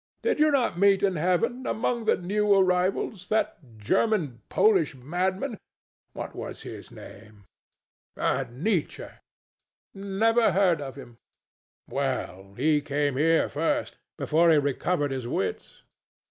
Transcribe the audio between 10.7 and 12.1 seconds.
of him. THE DEVIL.